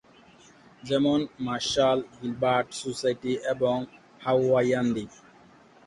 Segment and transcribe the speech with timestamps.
[0.83, 3.77] যেমন- Marshall, Gilbert, Society, এবং
[4.21, 5.11] Hawaiian দ্বীপ।